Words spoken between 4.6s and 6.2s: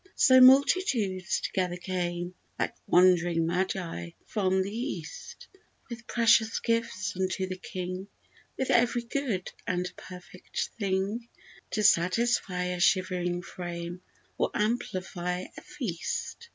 the East With